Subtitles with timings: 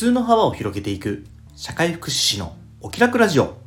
[0.00, 1.26] 通の幅を広げていく。
[1.54, 3.58] 社会福祉士のお気楽ラジオ。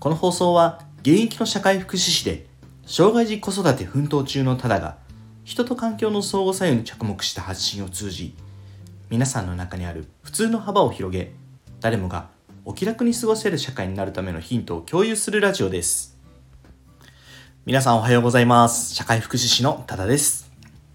[0.00, 2.46] この放送は現役の社会福祉士で
[2.84, 4.96] 障害児子育て奮闘中のただが
[5.44, 8.34] 人と環境の相互作用に着目した発信を通じ
[9.08, 11.32] 皆さんの中にある普通の幅を広げ
[11.78, 12.26] 誰もが
[12.64, 16.18] お気楽に過ごせる社会になるためのヒントを共有するラジオです。
[17.66, 18.96] 皆さんおはようございます。
[18.96, 20.50] 社会福祉士の多田です。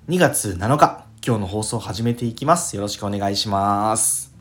[0.10, 2.76] 2月7日今日の放送を始めていきます。
[2.76, 4.37] よろしくお願いします。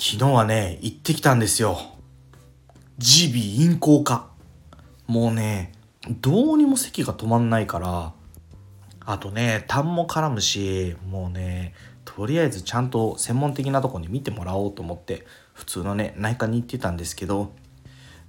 [0.00, 1.76] 昨日はね行ってきたんですよ。
[2.98, 4.30] 耳鼻咽喉科
[5.08, 5.72] もうね
[6.20, 8.12] どうにも咳が止まんないから
[9.04, 17.52] あとね痰も絡むしもうねとりあえずちゃんと専門的なとこに見てもらおうと思って普通のね内科に行ってたんですけど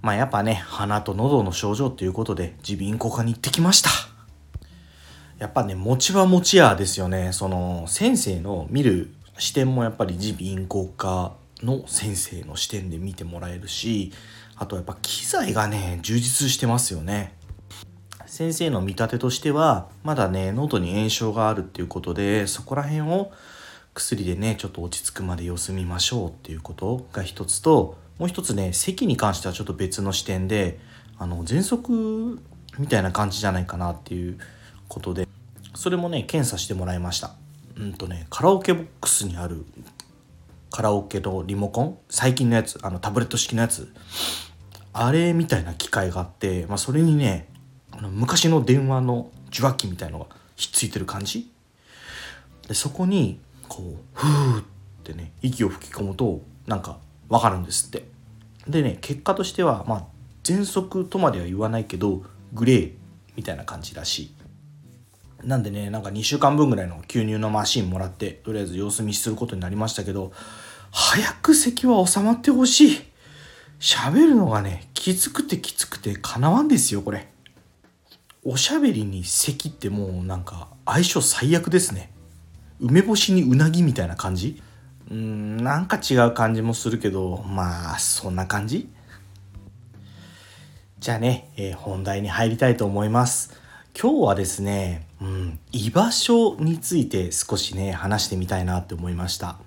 [0.01, 3.91] まあやっぱね鼻と喉の症状ということで耳鼻咽喉科に行ってきました。
[5.38, 7.31] やっぱね持ちは持ちやですよね。
[7.31, 14.11] その先生の見る視点もやっぱり耳鼻咽喉科の先生の視点で見てもらえるし
[14.55, 17.38] あとやっぱ機材がね充実してますよね。
[18.25, 23.31] 先生の見立てとしてはまだね喉に炎症があるっていうことでそこら辺を
[23.95, 30.79] 薬でねちょっと落ち着くまで様子見ましょうっていうことが一つともう一つね咳に関してはちょっと別の視点で
[31.17, 32.39] あの喘息
[32.77, 34.38] みたいな感じじゃないかなっていう
[34.88, 35.27] ことで
[35.73, 37.31] それもね検査してもらいました。
[37.77, 39.66] うんとねカラオケボックスにある
[40.72, 43.92] カラオケのリモコン最近のやつあのタブレット式のやつ。
[44.94, 47.48] あれみたいな機械があって、まあ、それにね
[47.92, 50.25] あの昔の電話の受話器みたいのが
[50.56, 51.52] ひっついてる感じ。
[52.67, 54.64] でそこにこうふーっ
[55.03, 56.97] てね息を吹き込むとなんか
[57.30, 58.06] わかるんですって。
[58.67, 60.03] でね結果としてはまあ
[60.44, 62.94] 喘息とまでは言わないけどグレー
[63.36, 64.38] みたいな感じらしい。
[65.43, 70.31] なんでねなんか2週間分ぐらいの吸入のマシンもらってとりあえず様子見することになりましたけど
[70.91, 73.01] 早く咳は収まってほしい。
[73.79, 77.29] 喋るのがねきつくてきつくてかなわんですよこれ。
[78.44, 82.11] おしゃべりに咳ってもうなんか相性最悪ですね。
[82.79, 84.61] 梅干しにうなぎみたいな感じ？
[85.09, 88.89] うーんなんか違う感じもするけどまあそんな感じ？
[90.99, 93.53] じゃあね、えー、本題に入りたいと思います。
[93.99, 99.57] 今日はですね、うん、居場所について少しね話してみたいなって思いました。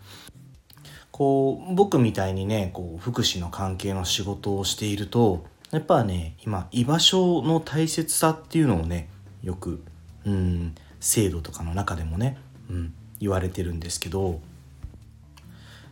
[1.11, 9.09] こう僕みたいにねこう福祉の関係の仕事をしているとやっぱね今居場所の大切さっていうのをね
[9.43, 9.83] よく、
[10.25, 12.39] うん、制度とかの中でもね、
[12.71, 14.41] うん、言われてるんですけど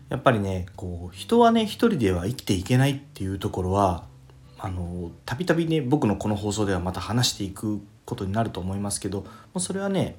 [0.08, 4.04] やっぱりねこう人はね一人では生きていけないっていうところは
[4.58, 10.16] あのたびたびね僕のこの放送ではまた話していくことになると思いますけどもうそれはね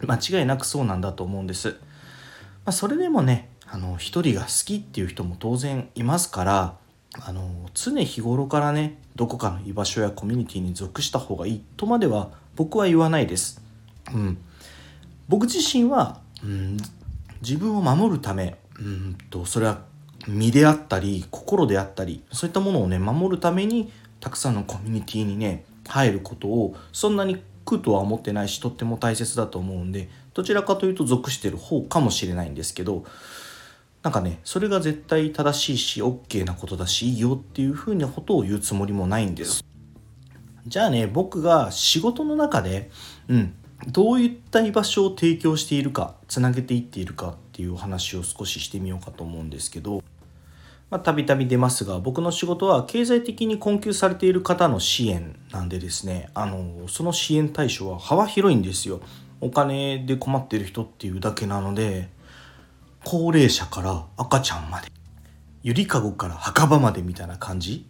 [0.00, 1.76] 間違いなくそうなんだと思うんです。
[2.64, 6.76] まあ、それでもねあの一人が好きっていう人も当然いますから
[7.20, 13.62] あの常日頃からねどこかの居場所やコミュニティに属した方がいいとまでは僕は言わないです。
[14.12, 14.38] うん、
[15.28, 16.76] 僕自身は、うん、
[17.40, 19.82] 自分を守るためうんとそれは
[20.26, 33.04] 身であったり心であったりそういったものをね守るためにたくさんのコミュニティにね入ることをそんなに苦とは思ってないしとっても大切だと思うんでどちらかというと属してる方かもしれないんですけど
[34.02, 39.64] なんかねそれが絶対正しいし OK なことだしいいよっていうふうなことを言うつもりもないんです。
[40.66, 42.90] じゃあね僕が仕事の中で
[43.28, 43.54] うん
[43.86, 50.02] どういった居場所を提供しているかつなげていっているかっていうお話を少ししてみようかと思うんですけど
[51.00, 59.00] たびたび出ますが僕の仕事は経済的に困窮されている方の支援なんでですねあのその支援対象は幅広いんですよ。
[59.40, 62.08] お金で困ってる人っていうだけなので
[63.04, 64.88] 高齢者から赤ちゃんまで
[65.62, 67.86] ゆりかごから墓場までみたいな感じ。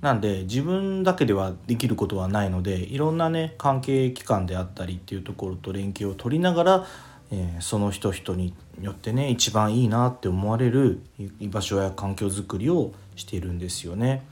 [0.00, 6.86] なんで自分だけではできることはないのでいろんなね関係機関であったりっていうところと連携を取りながら
[7.30, 11.00] えー、その人人によってね一番いいなって思われる
[11.40, 14.26] 居場所や環境づくりをしているんですよね。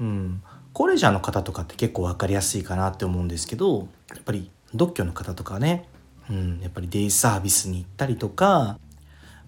[0.00, 0.42] うん、
[0.72, 5.88] 高齢者の方とかって結構分かりやすいかなって思うんですけどやっぱり独居の方とかね、
[6.30, 8.78] うん、やっぱりデイサービスに行ったりとか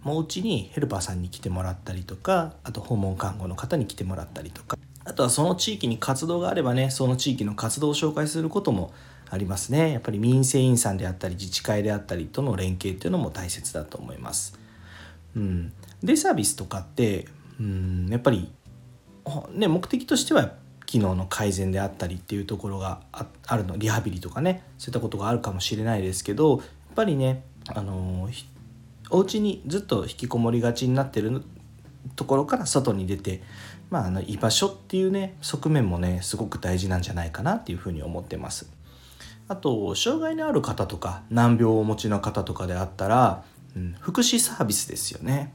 [0.02, 4.76] もううちにヘルパーさんに来てもらったりとかあと訪問看護の方に来てもらったりとか。
[5.02, 8.93] あとはその地域に活動があればねその地域の活動を紹介することも
[9.31, 14.59] ありますねやっぱり民生委員さんであったり自治会であったりとの連携っていうのも大切だと思います。
[15.37, 15.73] うん、
[16.03, 17.29] デイサービスとかって、
[17.61, 18.50] うん、やっぱり、
[19.53, 20.55] ね、目的としては
[20.87, 26.61] 機能の改善であったりっていうところがあるのリハビリとかねそういったことがあるかもしれないですけどやっ
[26.97, 28.29] ぱりねあの
[29.11, 31.44] お家にずっと引きこもりがちになってる
[32.17, 33.41] ところから外に出て、
[33.88, 38.80] まあ、あの居場所っていうね側面もねすごく大事なんじゃないかなっていうふうに思ってます。
[39.50, 43.43] あと障害のある方とか難病をお持ちの方とかであったら、
[43.76, 45.52] うん、福祉サービスですよね。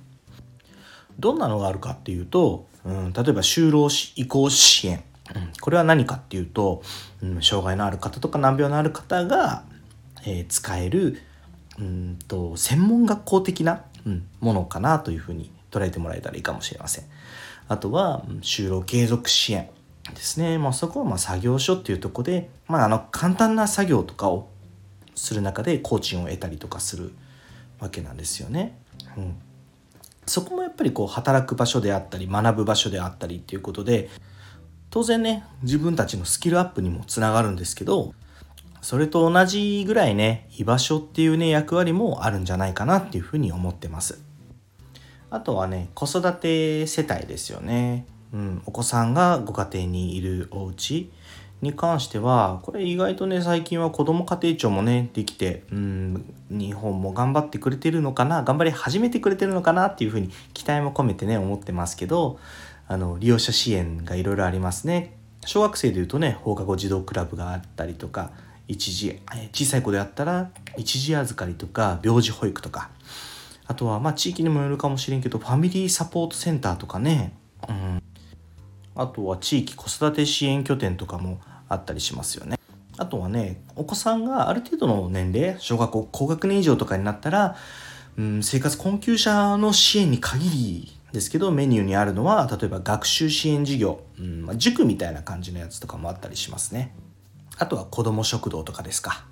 [1.17, 3.87] どんなのがあるかっていうと、うん、例えば就労
[4.17, 5.01] 移行支援、
[5.33, 6.83] うん、これは何かっていうと、
[7.23, 9.63] うん、障害のある方とか難病のある方が、
[10.25, 11.21] えー、使える
[11.79, 17.05] うんと専門学校的な、うん、ものかなというふうに捉えてもらえたらいいかもしれません。
[17.69, 19.69] あとは就労継続支援
[20.13, 20.57] ですね。
[20.57, 24.49] まあ、そこはま作業所っていうとこで、まあ、あの簡単な作業とかを
[25.15, 27.13] する中で工賃を得たりとかする
[27.79, 28.77] わけなんですよね。
[29.17, 29.35] うん、
[30.25, 34.09] そこもやっぱりこう働く場所であったり学ぶ場所であったりっていうことで
[34.89, 38.13] 当然ね自分たちのスキルアップにもつながるんですけど
[38.81, 44.19] それと同じぐらいね居場所っていうね役割もあるんじゃないかなっていうふうに思ってます
[45.29, 51.09] あとはね子育て世帯ですよね、うん、お子さんがご家庭にいるお家
[51.61, 62.39] に関してはこれ意外とね最近は子ども家庭庁もねできてうん日本も頑張ってくれてるのかな頑張り始めてくれてるのかなっていうふうに期待も込めてね思ってますけど
[62.87, 65.17] あの利用者支援がいろいろありますね。
[65.45, 68.31] 小学生でいうとね放課後児童クラブがあったりとか
[68.67, 69.21] 一時
[69.53, 72.89] 小さい子であったら一時預かりとか病児保育とか
[73.67, 77.33] あとはまあ地域にもよるかもしれんけどファミリーサポートセンターとかね、
[77.69, 78.01] うん、
[78.95, 82.57] あとは地域子育て支援拠点とかもあったりしますよね。
[82.97, 87.57] あとはねお子さんがある程度の年齢小学校高学年以上とかになったら、
[88.17, 96.95] うん、生活困窮者の支援に限りですけどメニューにあるのは例えば学習支援事業、うんまあ、塾みたいな感じのやつとかもあったりしますね。
[97.57, 99.25] あとは子ども食堂とかですか。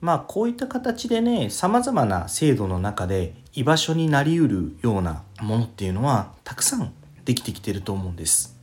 [0.00, 6.92] まあこういった形でね様々な制度の中で居場所になりうるようなものっていうのはたくさん
[7.30, 8.58] できてきてると思うんです。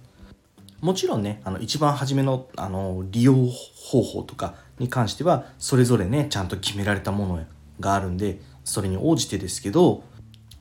[0.82, 7.40] もちろんねあの一番初めのあの利用方法とかに関してはそれぞれねちゃんと決められたもの
[7.80, 10.04] があるんでそれに応じてですけど、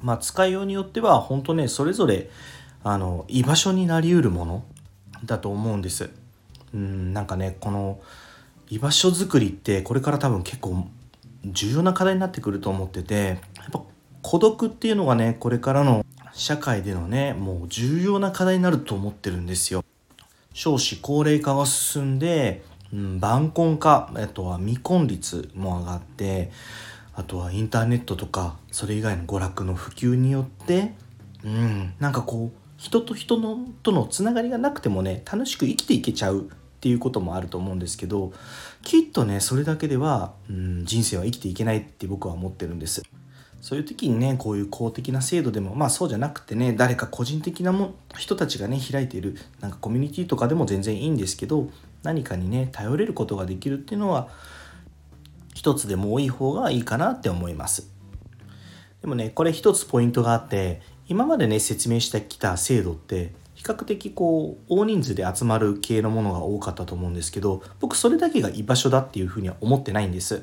[0.01, 2.31] まあ、使いようによっては本当ねそれぞれ
[2.85, 4.65] あの居場所になりうるもの
[5.25, 6.09] だと思うんです。
[6.73, 7.99] うんなんかねこの
[8.71, 10.87] 居場所づくりってこれから多分結構
[11.45, 13.83] 重要な課題になってくると思っててやっぱ
[14.23, 16.07] 孤独っていうのがねこれからの
[16.37, 19.83] 社会でのねもう重要な課題になると思ってるんですよ。
[20.53, 22.63] 少子高齢化が進んで、
[22.93, 26.51] うん、晩婚化あとは未婚率も上がって
[27.15, 30.95] あとはインターネットとかそれ以外の娯楽の普及によって
[31.45, 36.45] うんなんかこう人と人のとのつながりがなくてもね楽しく生きていけちゃうっ
[36.81, 38.33] ていうこともあると思うんですけど
[38.83, 43.03] きっとねそれだけでは、うん、人生は生きていけないって僕は思ってるんです
[43.61, 51.69] そういう時にねこういう公的な制度でもまあそうじゃなくてね誰か個人的なも人たちがね開いているなんかコミュニティとかでも全然いいんですけど
[52.03, 54.29] 何かにね頼れることができるっていうのは
[55.55, 57.91] 一つでも多い方がいいかなって思います。
[59.01, 70.43] でもねこれ一つポイントがあって今までね説明してきた制度って比較的こう大人数で集まる系のものが多かったと思うんですけど僕それだけが居場所だっていうふうには思ってないんです。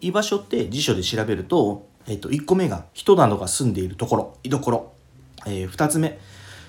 [0.00, 4.36] 居場所って辞書で調べると、えっと、1個目が人などが住んでいるところ。
[4.42, 4.92] 居所、
[5.46, 6.18] えー、2つ目。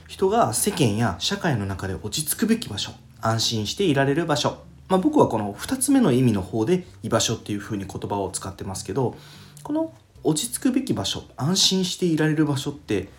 [0.08, 2.92] 人が世間や社会の中で落ち着くべき場所。
[3.22, 4.58] 安心していられる場所、
[4.90, 9.16] まあ、僕はこの2つ目の意味の方で居場所っていうふうに言葉を使ってますけど
[9.64, 13.10] この落ち着くべき場所安心していられる場所って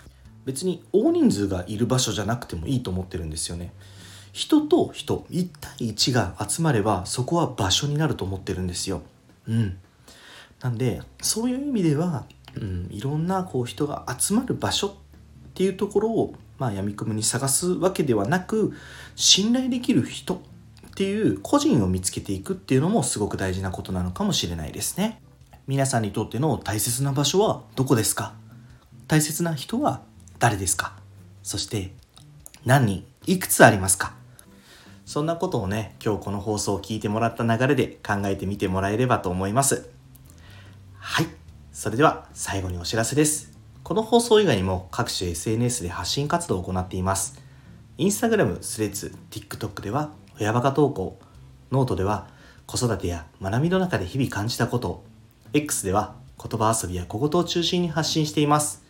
[0.45, 3.73] 別に大人数がいる場所じゃなくてもいいと思ってるんですよね。
[4.33, 9.03] 人と人1対1が集まればそこは場所になると思ってるんですよ。
[9.47, 9.79] うん。
[10.61, 12.25] なんでそういう意味では、
[12.57, 14.93] うん、いろんなこう人が集まる場所っ
[15.55, 18.73] ていうところをまあ闇雲に探すわけではなく
[19.15, 20.39] 信頼できる人っ
[20.95, 25.21] ていう個人を見つけていくっていうのもすごく大事なことなのかもしれないですね。
[25.69, 28.35] 皆さんにとっての大切な場所はどこですか？
[29.07, 30.03] 大切な人は
[30.41, 30.97] 誰ですか？
[31.45, 31.93] そして
[32.65, 34.15] 何人いくつありますか？
[35.07, 39.89] そんなことをね今日この放送を聞いてもらった流れで考えてみてもらえればと思います。
[41.11, 41.27] はい
[41.73, 47.41] それでは最後にお知らせですこの放送以外にも各種 SNS で発信活動を行っています
[47.97, 51.19] インスタグラム、スレッズ、TikTok では親バカ投稿
[51.73, 52.29] ノートでは
[52.67, 55.03] 子育てや学びの中で日々感じたこと
[55.55, 58.85] X では言葉遊びや小言を中心に発信しています。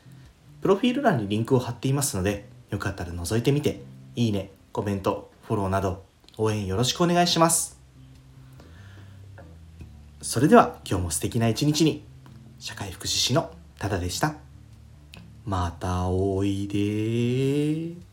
[0.60, 3.80] プロフィール欄にリンクを貼っていますので、よかったら覗いてみて、
[4.16, 6.04] いいね、コメント、フォローなど
[6.36, 7.80] 応援よろしくお願いします。
[10.20, 12.04] それでは今日も素敵な一日に、
[12.58, 14.34] 社会福祉士のただでした。
[15.44, 18.08] またおいで。